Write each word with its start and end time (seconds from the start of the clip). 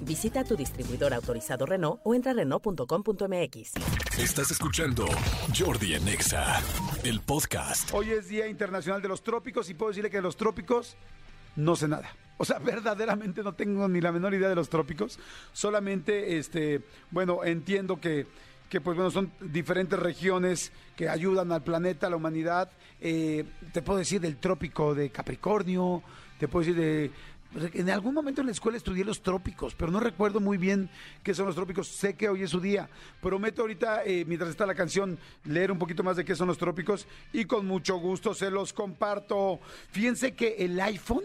Visita 0.00 0.44
tu 0.44 0.56
distribuidor 0.56 1.14
autorizado 1.14 1.66
Renault 1.66 2.00
o 2.04 2.14
entra 2.14 2.32
a 2.32 2.34
Renault.com.mx. 2.34 3.72
Estás 4.18 4.50
escuchando 4.50 5.06
Jordi 5.56 5.94
en 5.94 6.08
Exa, 6.08 6.60
el 7.04 7.20
podcast. 7.20 7.90
Hoy 7.92 8.10
es 8.10 8.28
Día 8.28 8.46
Internacional 8.48 9.02
de 9.02 9.08
los 9.08 9.22
Trópicos 9.22 9.68
y 9.70 9.74
puedo 9.74 9.90
decirle 9.90 10.10
que 10.10 10.18
de 10.18 10.22
los 10.22 10.36
trópicos 10.36 10.96
no 11.56 11.76
sé 11.76 11.88
nada. 11.88 12.14
O 12.38 12.44
sea, 12.44 12.58
verdaderamente 12.64 13.42
no 13.42 13.52
tengo 13.52 13.88
ni 13.88 14.00
la 14.00 14.12
menor 14.12 14.32
idea 14.32 14.48
de 14.48 14.54
los 14.54 14.68
trópicos. 14.68 15.18
Solamente, 15.52 16.38
este, 16.38 16.82
bueno, 17.10 17.44
entiendo 17.44 18.00
que, 18.00 18.26
que 18.68 18.80
pues 18.80 18.96
bueno, 18.96 19.10
son 19.10 19.32
diferentes 19.40 19.98
regiones 19.98 20.72
que 20.96 21.08
ayudan 21.08 21.52
al 21.52 21.62
planeta, 21.62 22.06
a 22.06 22.10
la 22.10 22.16
humanidad. 22.16 22.70
Eh, 23.00 23.44
te 23.72 23.82
puedo 23.82 23.98
decir 23.98 24.20
del 24.20 24.36
trópico 24.36 24.94
de 24.94 25.10
Capricornio, 25.10 26.02
te 26.38 26.48
puedo 26.48 26.64
decir 26.64 26.80
de 26.80 27.10
en 27.54 27.90
algún 27.90 28.14
momento 28.14 28.40
en 28.40 28.46
la 28.46 28.52
escuela 28.52 28.76
estudié 28.76 29.04
los 29.04 29.22
trópicos, 29.22 29.74
pero 29.74 29.90
no 29.90 30.00
recuerdo 30.00 30.38
muy 30.38 30.58
bien 30.58 30.90
qué 31.22 31.34
son 31.34 31.46
los 31.46 31.54
trópicos. 31.54 31.88
Sé 31.88 32.14
que 32.14 32.28
hoy 32.28 32.42
es 32.42 32.50
su 32.50 32.60
día. 32.60 32.88
Prometo 33.20 33.62
ahorita, 33.62 34.04
eh, 34.04 34.24
mientras 34.26 34.50
está 34.50 34.66
la 34.66 34.74
canción, 34.74 35.18
leer 35.44 35.72
un 35.72 35.78
poquito 35.78 36.02
más 36.02 36.16
de 36.16 36.24
qué 36.24 36.34
son 36.34 36.48
los 36.48 36.58
trópicos 36.58 37.06
y 37.32 37.46
con 37.46 37.66
mucho 37.66 37.96
gusto 37.96 38.34
se 38.34 38.50
los 38.50 38.72
comparto. 38.72 39.60
Fíjense 39.90 40.34
que 40.34 40.56
el 40.58 40.78
iPhone, 40.80 41.24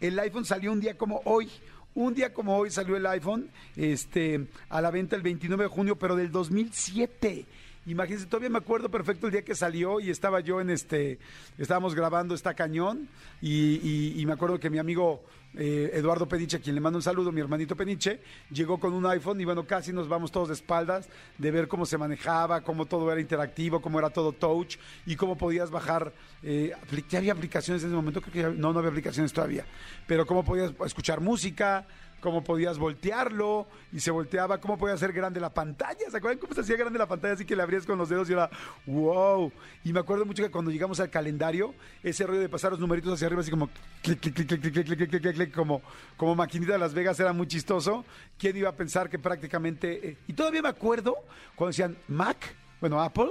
el 0.00 0.18
iPhone 0.18 0.44
salió 0.44 0.72
un 0.72 0.80
día 0.80 0.96
como 0.96 1.20
hoy. 1.24 1.50
Un 1.94 2.14
día 2.14 2.32
como 2.32 2.56
hoy 2.56 2.70
salió 2.70 2.96
el 2.96 3.06
iPhone 3.06 3.50
este, 3.76 4.46
a 4.68 4.80
la 4.80 4.90
venta 4.90 5.16
el 5.16 5.22
29 5.22 5.64
de 5.64 5.68
junio, 5.68 5.96
pero 5.96 6.16
del 6.16 6.30
2007. 6.30 7.44
Imagínense, 7.88 8.26
todavía 8.26 8.50
me 8.50 8.58
acuerdo 8.58 8.90
perfecto 8.90 9.26
el 9.26 9.32
día 9.32 9.42
que 9.42 9.54
salió 9.54 9.98
y 9.98 10.10
estaba 10.10 10.40
yo 10.40 10.60
en 10.60 10.68
este, 10.68 11.18
estábamos 11.56 11.94
grabando 11.94 12.34
esta 12.34 12.52
cañón 12.52 13.08
y, 13.40 14.20
y 14.20 14.26
me 14.26 14.34
acuerdo 14.34 14.60
que 14.60 14.68
mi 14.68 14.78
amigo 14.78 15.24
eh, 15.54 15.90
Eduardo 15.94 16.28
Peniche, 16.28 16.58
a 16.58 16.60
quien 16.60 16.74
le 16.74 16.80
mando 16.80 16.98
un 16.98 17.02
saludo, 17.02 17.32
mi 17.32 17.40
hermanito 17.40 17.74
Peniche, 17.74 18.20
llegó 18.50 18.78
con 18.78 18.92
un 18.92 19.06
iPhone 19.06 19.40
y 19.40 19.44
bueno, 19.44 19.66
casi 19.66 19.92
nos 19.92 20.08
vamos 20.08 20.30
todos 20.30 20.48
de 20.48 20.54
espaldas 20.54 21.08
de 21.38 21.50
ver 21.50 21.68
cómo 21.68 21.86
se 21.86 21.96
manejaba, 21.96 22.60
cómo 22.60 22.86
todo 22.86 23.10
era 23.10 23.20
interactivo, 23.20 23.80
cómo 23.80 23.98
era 23.98 24.10
todo 24.10 24.32
touch 24.32 24.76
y 25.06 25.16
cómo 25.16 25.38
podías 25.38 25.70
bajar. 25.70 26.12
Eh, 26.42 26.72
ya 27.08 27.18
había 27.18 27.32
aplicaciones 27.32 27.82
en 27.82 27.88
ese 27.88 27.96
momento, 27.96 28.20
creo 28.20 28.52
que 28.52 28.58
no, 28.58 28.72
no 28.72 28.78
había 28.78 28.90
aplicaciones 28.90 29.32
todavía, 29.32 29.64
pero 30.06 30.26
cómo 30.26 30.44
podías 30.44 30.72
escuchar 30.84 31.20
música, 31.20 31.86
cómo 32.20 32.42
podías 32.42 32.78
voltearlo 32.78 33.66
y 33.92 34.00
se 34.00 34.10
volteaba, 34.10 34.60
cómo 34.60 34.76
podía 34.76 34.94
hacer 34.94 35.12
grande 35.12 35.40
la 35.40 35.52
pantalla. 35.52 36.10
¿Se 36.10 36.16
acuerdan 36.16 36.38
cómo 36.38 36.54
se 36.54 36.60
hacía 36.60 36.76
grande 36.76 36.98
la 36.98 37.06
pantalla? 37.06 37.34
Así 37.34 37.44
que 37.44 37.54
le 37.54 37.62
abrías 37.62 37.86
con 37.86 37.98
los 37.98 38.08
dedos 38.08 38.28
y 38.28 38.32
era 38.32 38.50
wow. 38.86 39.52
Y 39.84 39.92
me 39.92 40.00
acuerdo 40.00 40.24
mucho 40.24 40.42
que 40.42 40.50
cuando 40.50 40.70
llegamos 40.70 41.00
al 41.00 41.10
calendario, 41.10 41.74
ese 42.02 42.26
rollo 42.26 42.40
de 42.40 42.48
pasar 42.48 42.72
los 42.72 42.80
numeritos 42.80 43.12
hacia 43.12 43.26
arriba, 43.26 43.42
así 43.42 43.50
como 43.50 43.68
clic, 44.02 44.20
clic, 44.20 44.34
clic, 44.34 44.48
clic, 44.48 44.60
clic, 44.60 44.72
clic, 44.72 44.98
clic, 44.98 45.10
clic, 45.22 45.34
clic, 45.34 45.54
como, 45.54 45.82
como 46.16 46.34
maquinita 46.34 46.72
de 46.72 46.78
Las 46.78 46.94
Vegas, 46.94 47.18
era 47.20 47.32
muy 47.32 47.46
chistoso. 47.46 48.04
¿Quién 48.38 48.56
iba 48.56 48.68
a 48.68 48.76
pensar 48.76 49.08
que 49.08 49.18
prácticamente. 49.18 50.16
y 50.26 50.32
todavía 50.32 50.62
me 50.62 50.68
acuerdo 50.68 51.16
cuando 51.54 51.70
decían 51.70 51.96
Mac, 52.08 52.36
bueno, 52.80 53.00
Apple, 53.00 53.30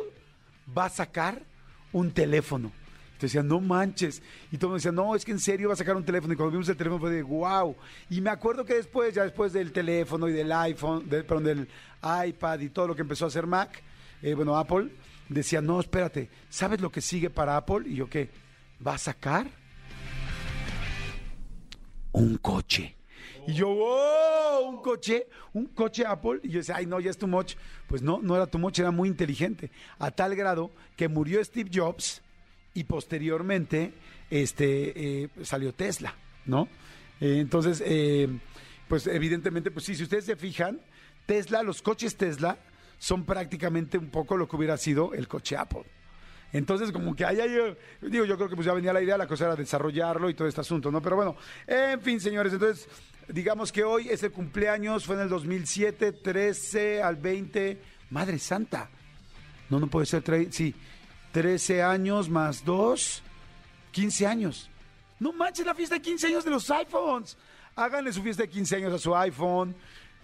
va 0.78 0.86
a 0.86 0.90
sacar 0.90 1.42
un 1.92 2.12
teléfono. 2.12 2.72
Te 3.18 3.26
decían, 3.26 3.48
no 3.48 3.60
manches. 3.60 4.22
Y 4.52 4.58
todo 4.58 4.68
el 4.68 4.70
mundo 4.70 4.76
decía, 4.76 4.92
no, 4.92 5.16
es 5.16 5.26
que 5.26 5.32
en 5.32 5.40
serio 5.40 5.70
va 5.70 5.74
a 5.74 5.78
sacar 5.78 5.96
un 5.96 6.06
teléfono. 6.06 6.34
Y 6.34 6.36
cuando 6.36 6.52
vimos 6.52 6.70
el 6.70 6.78
teléfono 6.78 7.00
fue 7.00 7.12
de, 7.12 7.24
wow. 7.24 7.76
Y 8.10 8.22
me 8.22 8.30
acuerdo 8.30 8.64
que 8.64 8.76
después, 8.76 9.14
ya 9.14 9.24
después 9.24 9.54
del 9.54 9.72
teléfono 9.72 10.28
y 10.28 10.34
del 10.34 10.52
iPhone, 10.52 11.08
perdón, 11.08 11.44
del 11.44 11.68
iPad 12.28 12.60
y 12.60 12.70
todo 12.70 12.88
lo 12.88 12.96
que 12.96 13.02
empezó 13.02 13.26
a 13.26 13.30
hacer 13.30 13.48
Mac, 13.48 13.82
eh, 14.22 14.36
bueno, 14.36 14.56
Apple, 14.56 14.90
decía, 15.30 15.62
no, 15.62 15.80
espérate, 15.80 16.30
¿sabes 16.50 16.80
lo 16.80 16.92
que 16.92 17.02
sigue 17.02 17.30
para 17.30 17.58
Apple? 17.58 17.88
Y 17.88 17.96
yo, 17.96 18.10
¿qué? 18.10 18.30
¿Va 18.86 18.94
a 18.94 18.98
sacar? 19.00 19.48
Un 22.12 22.38
coche. 22.38 22.96
Y 23.48 23.54
yo, 23.54 23.70
wow, 23.70 24.70
un 24.70 24.82
coche, 24.82 25.28
un 25.54 25.66
coche 25.68 26.06
Apple. 26.06 26.42
Y 26.44 26.50
yo 26.50 26.60
decía, 26.60 26.76
ay, 26.76 26.86
no, 26.86 27.00
ya 27.00 27.10
es 27.10 27.18
too 27.18 27.28
much. 27.28 27.56
Pues 27.88 28.02
no, 28.02 28.20
no 28.22 28.36
era 28.36 28.46
too 28.46 28.60
much, 28.60 28.78
era 28.78 28.92
muy 28.92 29.10
inteligente. 29.10 29.72
A 29.98 30.12
tal 30.12 30.36
grado 30.36 30.70
que 30.96 31.08
murió 31.08 31.44
Steve 31.44 31.72
Jobs 31.74 32.22
y 32.78 32.84
posteriormente 32.84 33.92
este, 34.30 35.24
eh, 35.24 35.30
salió 35.42 35.74
Tesla, 35.74 36.14
¿no? 36.46 36.70
Eh, 37.20 37.40
entonces, 37.40 37.82
eh, 37.84 38.30
pues 38.88 39.08
evidentemente, 39.08 39.72
pues 39.72 39.84
sí, 39.84 39.96
si 39.96 40.04
ustedes 40.04 40.26
se 40.26 40.36
fijan, 40.36 40.80
Tesla, 41.26 41.64
los 41.64 41.82
coches 41.82 42.18
Tesla 42.18 42.60
son 43.00 43.26
prácticamente 43.26 43.98
un 43.98 44.12
poco 44.12 44.38
lo 44.38 44.48
que 44.48 44.56
hubiera 44.58 44.78
sido 44.78 45.16
el 45.16 45.28
coche 45.28 45.58
Apple. 45.58 45.86
Entonces, 46.54 46.92
como 46.92 47.16
que 47.16 47.26
ahí, 47.26 47.38
yo, 47.38 47.76
digo, 48.08 48.26
yo 48.26 48.38
creo 48.38 48.48
que 48.48 48.56
pues 48.56 48.68
ya 48.68 48.74
venía 48.74 48.94
la 48.94 49.02
idea, 49.02 49.18
la 49.18 49.26
cosa 49.26 49.46
era 49.46 49.56
desarrollarlo 49.56 50.30
y 50.30 50.36
todo 50.36 50.48
este 50.48 50.62
asunto, 50.62 50.92
¿no? 50.92 51.02
Pero 51.02 51.16
bueno, 51.16 51.36
en 51.66 52.00
fin, 52.00 52.20
señores, 52.20 52.54
entonces, 52.54 52.88
digamos 53.28 53.72
que 53.72 53.84
hoy 53.84 54.10
ese 54.10 54.30
cumpleaños 54.30 55.04
fue 55.04 55.16
en 55.16 55.22
el 55.22 55.30
2007, 55.30 56.12
13 56.12 57.02
al 57.02 57.16
20, 57.16 57.82
Madre 58.12 58.38
Santa. 58.38 58.92
No, 59.68 59.80
no 59.80 59.88
puede 59.88 60.06
ser, 60.06 60.24
sí, 60.52 60.76
13 61.38 61.84
años 61.84 62.32
más 62.32 62.66
2, 62.66 63.22
15 63.92 64.26
años. 64.26 64.72
No 65.20 65.32
manches 65.32 65.68
la 65.68 65.76
fiesta 65.76 65.94
de 65.94 66.02
15 66.02 66.26
años 66.26 66.44
de 66.44 66.50
los 66.50 66.68
iPhones. 66.72 67.38
Háganle 67.76 68.12
su 68.12 68.24
fiesta 68.24 68.42
de 68.42 68.50
15 68.50 68.78
años 68.78 68.94
a 68.94 68.98
su 68.98 69.16
iPhone. 69.16 69.76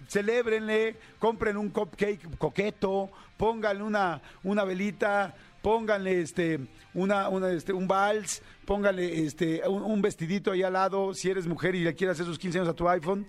Celébrenle, 0.08 0.96
compren 1.20 1.56
un 1.56 1.68
cupcake 1.68 2.36
coqueto, 2.36 3.12
pónganle 3.36 3.84
una, 3.84 4.20
una 4.42 4.64
velita, 4.64 5.32
pónganle 5.62 6.20
este, 6.20 6.58
una, 6.94 7.28
una, 7.28 7.48
este, 7.50 7.72
un 7.72 7.86
vals, 7.86 8.42
pónganle 8.64 9.24
este, 9.24 9.62
un, 9.68 10.02
vestidito 10.02 10.50
ahí 10.50 10.64
al 10.64 10.72
lado, 10.72 11.14
si 11.14 11.30
eres 11.30 11.46
mujer 11.46 11.76
y 11.76 11.84
le 11.84 11.94
quieres 11.94 12.14
hacer 12.14 12.26
sus 12.26 12.40
15 12.40 12.58
años 12.58 12.70
a 12.70 12.74
tu 12.74 12.88
iPhone, 12.88 13.24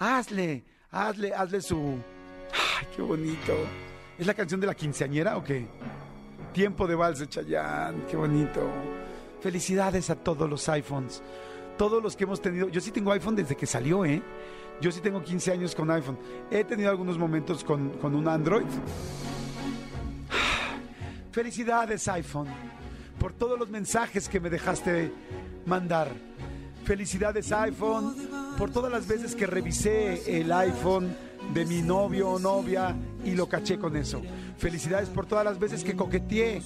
hazle, 0.00 0.64
hazle, 0.90 1.32
hazle 1.32 1.60
su... 1.60 2.00
¡Ay, 2.80 2.86
qué 2.96 3.00
bonito! 3.00 3.54
¿Es 4.18 4.26
la 4.26 4.34
canción 4.34 4.60
de 4.60 4.66
la 4.66 4.74
quinceañera 4.74 5.36
o 5.36 5.44
qué? 5.44 5.68
Tiempo 6.52 6.86
de 6.86 6.94
vals 6.94 7.18
de 7.18 7.28
Chayanne, 7.28 8.04
qué 8.06 8.16
bonito. 8.16 8.60
Felicidades 9.40 10.10
a 10.10 10.16
todos 10.16 10.48
los 10.48 10.68
iPhones. 10.68 11.22
Todos 11.78 12.02
los 12.02 12.14
que 12.14 12.24
hemos 12.24 12.42
tenido. 12.42 12.68
Yo 12.68 12.80
sí 12.80 12.90
tengo 12.90 13.10
iPhone 13.12 13.34
desde 13.34 13.56
que 13.56 13.66
salió, 13.66 14.04
¿eh? 14.04 14.22
Yo 14.80 14.92
sí 14.92 15.00
tengo 15.00 15.22
15 15.22 15.52
años 15.52 15.74
con 15.74 15.90
iPhone. 15.90 16.18
He 16.50 16.64
tenido 16.64 16.90
algunos 16.90 17.16
momentos 17.16 17.64
con, 17.64 17.90
con 17.98 18.14
un 18.14 18.28
Android. 18.28 18.66
Felicidades, 21.32 22.06
iPhone, 22.08 22.48
por 23.18 23.32
todos 23.32 23.58
los 23.58 23.70
mensajes 23.70 24.28
que 24.28 24.38
me 24.38 24.50
dejaste 24.50 25.10
mandar. 25.64 26.08
Felicidades, 26.84 27.52
iPhone, 27.52 28.14
por 28.58 28.70
todas 28.70 28.90
las 28.90 29.06
veces 29.06 29.34
que 29.34 29.46
revisé 29.46 30.40
el 30.40 30.52
iPhone 30.52 31.14
de 31.54 31.64
mi 31.64 31.82
novio 31.82 32.30
o 32.30 32.38
novia 32.38 32.96
y 33.24 33.32
lo 33.32 33.48
caché 33.48 33.78
con 33.78 33.96
eso. 33.96 34.20
Felicidades 34.58 35.08
por 35.08 35.26
todas 35.26 35.44
las 35.44 35.58
veces 35.58 35.84
que 35.84 35.94
coqueteé, 35.94 36.62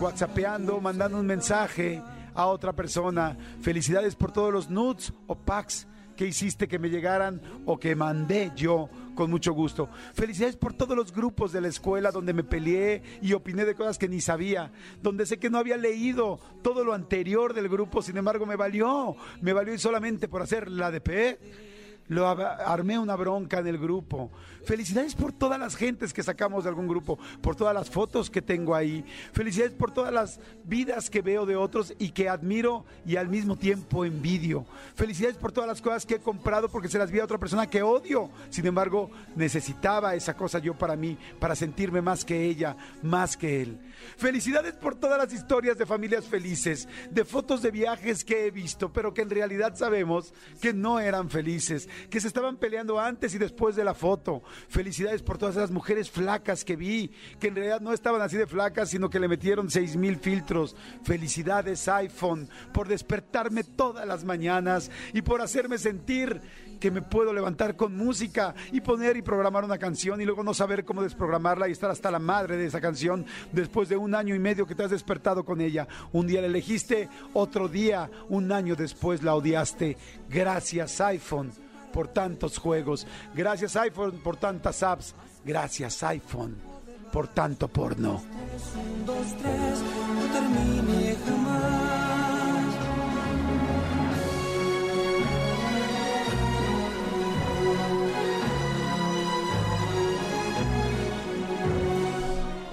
whatsappeando, 0.00 0.80
mandando 0.80 1.18
un 1.18 1.26
mensaje 1.26 2.02
a 2.34 2.46
otra 2.46 2.72
persona. 2.72 3.36
Felicidades 3.60 4.14
por 4.14 4.32
todos 4.32 4.52
los 4.52 4.70
nudes 4.70 5.12
o 5.26 5.34
packs 5.34 5.86
que 6.16 6.26
hiciste 6.26 6.68
que 6.68 6.78
me 6.78 6.90
llegaran 6.90 7.40
o 7.66 7.78
que 7.78 7.94
mandé 7.94 8.52
yo 8.54 8.88
con 9.14 9.30
mucho 9.30 9.52
gusto. 9.52 9.88
Felicidades 10.14 10.56
por 10.56 10.72
todos 10.72 10.96
los 10.96 11.12
grupos 11.12 11.52
de 11.52 11.60
la 11.60 11.68
escuela 11.68 12.10
donde 12.10 12.32
me 12.32 12.44
peleé 12.44 13.02
y 13.20 13.32
opiné 13.32 13.64
de 13.64 13.74
cosas 13.74 13.98
que 13.98 14.08
ni 14.08 14.20
sabía, 14.20 14.72
donde 15.02 15.26
sé 15.26 15.38
que 15.38 15.50
no 15.50 15.58
había 15.58 15.76
leído 15.76 16.38
todo 16.62 16.84
lo 16.84 16.94
anterior 16.94 17.54
del 17.54 17.68
grupo, 17.68 18.02
sin 18.02 18.16
embargo 18.16 18.46
me 18.46 18.56
valió, 18.56 19.16
me 19.40 19.52
valió 19.52 19.74
y 19.74 19.78
solamente 19.78 20.28
por 20.28 20.42
hacer 20.42 20.70
la 20.70 20.90
DP 20.90 21.71
lo 22.08 22.28
armé 22.28 22.98
una 22.98 23.16
bronca 23.16 23.58
en 23.58 23.66
el 23.66 23.78
grupo. 23.78 24.30
Felicidades 24.64 25.14
por 25.16 25.32
todas 25.32 25.58
las 25.58 25.74
gentes 25.74 26.12
que 26.12 26.22
sacamos 26.22 26.62
de 26.62 26.70
algún 26.70 26.86
grupo, 26.86 27.18
por 27.40 27.56
todas 27.56 27.74
las 27.74 27.90
fotos 27.90 28.30
que 28.30 28.42
tengo 28.42 28.74
ahí. 28.74 29.04
Felicidades 29.32 29.72
por 29.72 29.90
todas 29.90 30.12
las 30.12 30.38
vidas 30.64 31.10
que 31.10 31.20
veo 31.20 31.46
de 31.46 31.56
otros 31.56 31.94
y 31.98 32.10
que 32.10 32.28
admiro 32.28 32.84
y 33.04 33.16
al 33.16 33.28
mismo 33.28 33.56
tiempo 33.56 34.04
envidio. 34.04 34.64
Felicidades 34.94 35.36
por 35.36 35.50
todas 35.50 35.68
las 35.68 35.82
cosas 35.82 36.06
que 36.06 36.14
he 36.14 36.20
comprado 36.20 36.68
porque 36.68 36.88
se 36.88 36.98
las 36.98 37.10
vi 37.10 37.18
a 37.18 37.24
otra 37.24 37.38
persona 37.38 37.68
que 37.68 37.82
odio. 37.82 38.30
Sin 38.50 38.66
embargo, 38.66 39.10
necesitaba 39.34 40.14
esa 40.14 40.34
cosa 40.34 40.60
yo 40.60 40.74
para 40.74 40.94
mí, 40.94 41.18
para 41.40 41.56
sentirme 41.56 42.00
más 42.00 42.24
que 42.24 42.44
ella, 42.44 42.76
más 43.02 43.36
que 43.36 43.62
él. 43.62 43.80
Felicidades 44.16 44.74
por 44.74 44.94
todas 44.94 45.18
las 45.18 45.32
historias 45.32 45.76
de 45.76 45.86
familias 45.86 46.26
felices, 46.26 46.88
de 47.10 47.24
fotos 47.24 47.62
de 47.62 47.70
viajes 47.70 48.24
que 48.24 48.46
he 48.46 48.50
visto, 48.50 48.92
pero 48.92 49.12
que 49.12 49.22
en 49.22 49.30
realidad 49.30 49.74
sabemos 49.74 50.32
que 50.60 50.72
no 50.72 51.00
eran 51.00 51.30
felices 51.30 51.88
que 52.10 52.20
se 52.20 52.28
estaban 52.28 52.56
peleando 52.56 52.98
antes 52.98 53.34
y 53.34 53.38
después 53.38 53.76
de 53.76 53.84
la 53.84 53.94
foto. 53.94 54.42
Felicidades 54.68 55.22
por 55.22 55.38
todas 55.38 55.56
esas 55.56 55.70
mujeres 55.70 56.10
flacas 56.10 56.64
que 56.64 56.76
vi, 56.76 57.10
que 57.40 57.48
en 57.48 57.56
realidad 57.56 57.80
no 57.80 57.92
estaban 57.92 58.22
así 58.22 58.36
de 58.36 58.46
flacas, 58.46 58.90
sino 58.90 59.10
que 59.10 59.20
le 59.20 59.28
metieron 59.28 59.70
seis 59.70 59.96
mil 59.96 60.16
filtros. 60.16 60.76
Felicidades 61.02 61.88
iPhone 61.88 62.48
por 62.72 62.88
despertarme 62.88 63.64
todas 63.64 64.06
las 64.06 64.24
mañanas 64.24 64.90
y 65.12 65.22
por 65.22 65.40
hacerme 65.40 65.78
sentir 65.78 66.40
que 66.82 66.90
me 66.90 67.00
puedo 67.00 67.32
levantar 67.32 67.76
con 67.76 67.96
música 67.96 68.56
y 68.72 68.80
poner 68.80 69.16
y 69.16 69.22
programar 69.22 69.64
una 69.64 69.78
canción 69.78 70.20
y 70.20 70.24
luego 70.24 70.42
no 70.42 70.52
saber 70.52 70.84
cómo 70.84 71.00
desprogramarla 71.00 71.68
y 71.68 71.72
estar 71.72 71.92
hasta 71.92 72.10
la 72.10 72.18
madre 72.18 72.56
de 72.56 72.66
esa 72.66 72.80
canción 72.80 73.24
después 73.52 73.88
de 73.88 73.96
un 73.96 74.16
año 74.16 74.34
y 74.34 74.40
medio 74.40 74.66
que 74.66 74.74
te 74.74 74.82
has 74.82 74.90
despertado 74.90 75.44
con 75.44 75.60
ella. 75.60 75.86
Un 76.10 76.26
día 76.26 76.40
la 76.40 76.48
elegiste, 76.48 77.08
otro 77.34 77.68
día, 77.68 78.10
un 78.28 78.50
año 78.50 78.74
después 78.74 79.22
la 79.22 79.36
odiaste. 79.36 79.96
Gracias 80.28 81.00
iPhone 81.00 81.52
por 81.92 82.08
tantos 82.08 82.58
juegos. 82.58 83.06
Gracias 83.34 83.76
iPhone 83.76 84.18
por 84.22 84.36
tantas 84.36 84.82
apps. 84.82 85.14
Gracias 85.44 86.02
iPhone 86.02 86.72
por 87.12 87.28
tanto 87.28 87.68
porno. 87.68 88.22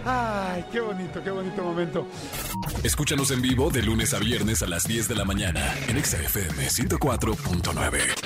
Ay, 0.05 0.65
qué 0.71 0.79
bonito, 0.79 1.23
qué 1.23 1.29
bonito 1.29 1.63
momento. 1.63 2.07
Escúchanos 2.83 3.29
en 3.31 3.41
vivo 3.41 3.69
de 3.69 3.83
lunes 3.83 4.13
a 4.13 4.19
viernes 4.19 4.63
a 4.63 4.67
las 4.67 4.87
10 4.87 5.09
de 5.09 5.15
la 5.15 5.25
mañana 5.25 5.75
en 5.87 6.03
XFM 6.03 6.67
104.9. 6.67 8.18